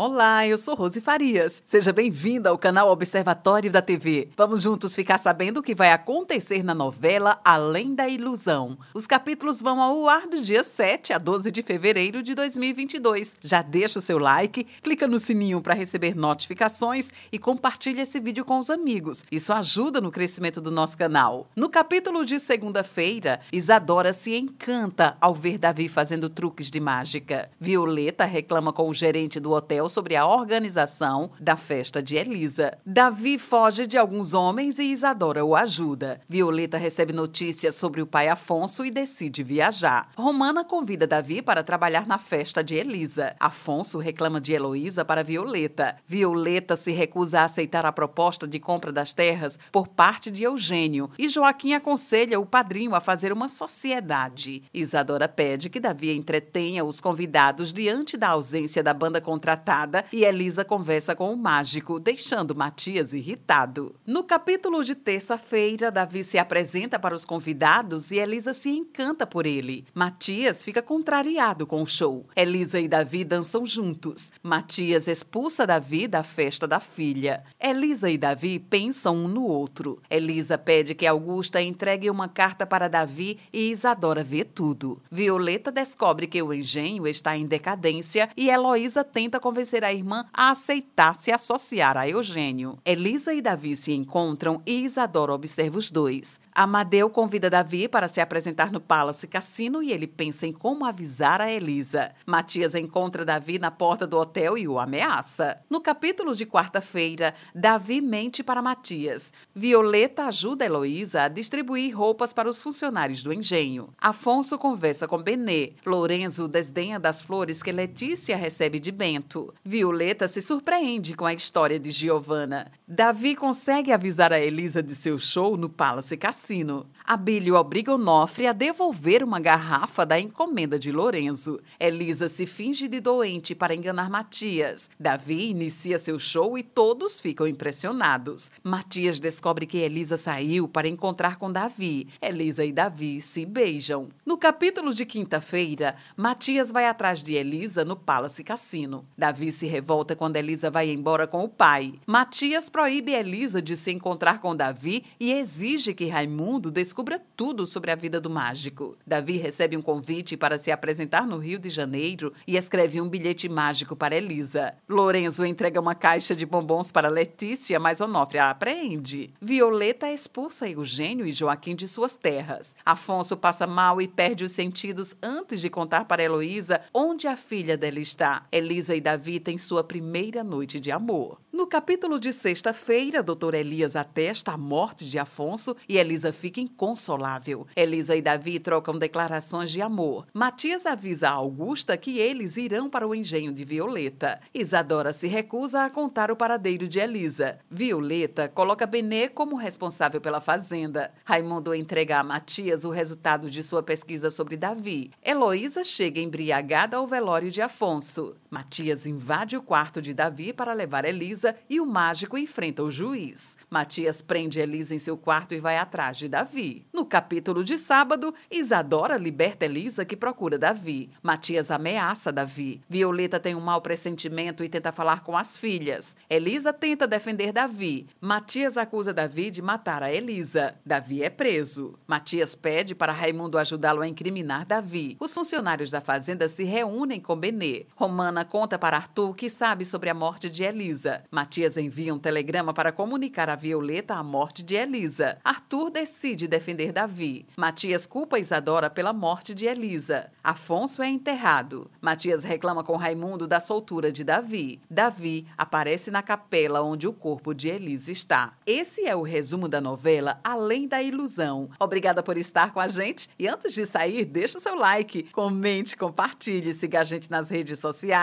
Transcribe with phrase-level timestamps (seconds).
[0.00, 1.60] Olá, eu sou Rose Farias.
[1.66, 4.28] Seja bem-vinda ao canal Observatório da TV.
[4.36, 8.78] Vamos juntos ficar sabendo o que vai acontecer na novela Além da Ilusão.
[8.94, 13.38] Os capítulos vão ao ar do dia 7 a 12 de fevereiro de 2022.
[13.40, 18.44] Já deixa o seu like, clica no sininho para receber notificações e compartilha esse vídeo
[18.44, 19.24] com os amigos.
[19.32, 21.48] Isso ajuda no crescimento do nosso canal.
[21.56, 27.50] No capítulo de segunda-feira, Isadora se encanta ao ver Davi fazendo truques de mágica.
[27.58, 32.76] Violeta reclama com o gerente do hotel sobre a organização da festa de Elisa.
[32.84, 36.20] Davi foge de alguns homens e Isadora o ajuda.
[36.28, 40.10] Violeta recebe notícias sobre o pai Afonso e decide viajar.
[40.16, 43.34] Romana convida Davi para trabalhar na festa de Elisa.
[43.40, 45.96] Afonso reclama de Heloísa para Violeta.
[46.06, 51.10] Violeta se recusa a aceitar a proposta de compra das terras por parte de Eugênio
[51.18, 54.62] e Joaquim aconselha o padrinho a fazer uma sociedade.
[54.74, 59.77] Isadora pede que Davi entretenha os convidados diante da ausência da banda contratada
[60.12, 63.94] e Elisa conversa com o mágico, deixando Matias irritado.
[64.06, 69.46] No capítulo de terça-feira, Davi se apresenta para os convidados e Elisa se encanta por
[69.46, 69.84] ele.
[69.94, 72.26] Matias fica contrariado com o show.
[72.34, 74.32] Elisa e Davi dançam juntos.
[74.42, 77.44] Matias expulsa Davi da festa da filha.
[77.60, 80.02] Elisa e Davi pensam um no outro.
[80.10, 85.00] Elisa pede que Augusta entregue uma carta para Davi e Isadora vê tudo.
[85.10, 90.24] Violeta descobre que o engenho está em decadência e Heloísa tenta convencer convencer a irmã
[90.32, 92.78] a aceitar se associar a Eugênio.
[92.84, 96.40] Elisa e Davi se encontram e Isadora observa os dois.
[96.58, 101.40] Amadeu convida Davi para se apresentar no Palace Cassino e ele pensa em como avisar
[101.40, 102.10] a Elisa.
[102.26, 105.62] Matias encontra Davi na porta do hotel e o ameaça.
[105.70, 109.32] No capítulo de quarta-feira, Davi mente para Matias.
[109.54, 113.90] Violeta ajuda Heloísa a distribuir roupas para os funcionários do engenho.
[113.96, 115.74] Afonso conversa com Benê.
[115.86, 119.54] Lorenzo desdenha das flores que Letícia recebe de Bento.
[119.64, 122.72] Violeta se surpreende com a história de Giovanna.
[122.84, 126.86] Davi consegue avisar a Elisa de seu show no Palace Cassino assassino.
[127.04, 131.58] Abílio obriga Onofre a devolver uma garrafa da encomenda de Lorenzo.
[131.80, 134.90] Elisa se finge de doente para enganar Matias.
[135.00, 138.50] Davi inicia seu show e todos ficam impressionados.
[138.62, 142.08] Matias descobre que Elisa saiu para encontrar com Davi.
[142.20, 144.08] Elisa e Davi se beijam.
[144.26, 149.06] No capítulo de quinta-feira, Matias vai atrás de Elisa no Palace Cassino.
[149.16, 151.94] Davi se revolta quando Elisa vai embora com o pai.
[152.06, 157.66] Matias proíbe Elisa de se encontrar com Davi e exige que Raimundo Raimundo descubra tudo
[157.66, 158.96] sobre a vida do mágico.
[159.04, 163.48] Davi recebe um convite para se apresentar no Rio de Janeiro e escreve um bilhete
[163.48, 164.72] mágico para Elisa.
[164.88, 169.34] Lorenzo entrega uma caixa de bombons para Letícia, mas Onofre a apreende.
[169.40, 172.76] Violeta expulsa Eugênio e Joaquim de suas terras.
[172.86, 177.76] Afonso passa mal e perde os sentidos antes de contar para Heloísa onde a filha
[177.76, 178.46] dela está.
[178.52, 181.40] Elisa e Davi têm sua primeira noite de amor.
[181.50, 183.54] No capítulo de sexta-feira, Dr.
[183.54, 187.66] Elias atesta a morte de Afonso e Elisa fica inconsolável.
[187.76, 190.26] Elisa e Davi trocam declarações de amor.
[190.34, 194.40] Matias avisa a Augusta que eles irão para o engenho de Violeta.
[194.52, 197.58] Isadora se recusa a contar o paradeiro de Elisa.
[197.70, 201.12] Violeta coloca Benê como responsável pela fazenda.
[201.24, 205.10] Raimundo entrega a Matias o resultado de sua pesquisa sobre Davi.
[205.24, 208.34] Heloísa chega embriagada ao velório de Afonso.
[208.50, 213.56] Matias invade o quarto de Davi para levar Elisa e o mágico enfrenta o juiz.
[213.68, 216.86] Matias prende Elisa em seu quarto e vai atrás de Davi.
[216.92, 221.10] No capítulo de sábado, Isadora liberta Elisa que procura Davi.
[221.22, 222.80] Matias ameaça Davi.
[222.88, 226.16] Violeta tem um mau pressentimento e tenta falar com as filhas.
[226.30, 228.06] Elisa tenta defender Davi.
[228.20, 230.74] Matias acusa Davi de matar a Elisa.
[230.84, 231.98] Davi é preso.
[232.06, 235.16] Matias pede para Raimundo ajudá-lo a incriminar Davi.
[235.20, 237.86] Os funcionários da fazenda se reúnem com Benê.
[237.94, 241.24] Romana conta para Arthur que sabe sobre a morte de Elisa.
[241.30, 245.38] Matias envia um telegrama para comunicar a Violeta a morte de Elisa.
[245.44, 247.46] Arthur decide defender Davi.
[247.56, 250.30] Matias culpa Isadora pela morte de Elisa.
[250.42, 251.90] Afonso é enterrado.
[252.00, 254.80] Matias reclama com Raimundo da soltura de Davi.
[254.90, 258.52] Davi aparece na capela onde o corpo de Elisa está.
[258.66, 261.70] Esse é o resumo da novela Além da Ilusão.
[261.78, 265.96] Obrigada por estar com a gente e antes de sair, deixa o seu like, comente,
[265.96, 267.78] compartilhe, siga a gente nas redes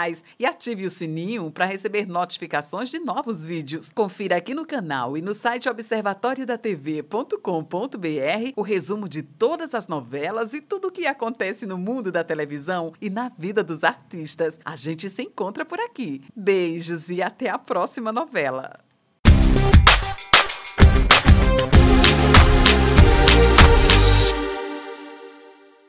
[0.06, 3.92] sociais e ative o sininho para receber notificações de novos vídeos.
[3.94, 10.62] Confira aqui no canal e no site observatoriodatv.com.br o resumo de todas as novelas e
[10.62, 14.60] tudo o que acontece no mundo da televisão e na vida dos artistas.
[14.63, 16.22] A gente se encontra por aqui.
[16.36, 18.80] Beijos e até a próxima novela.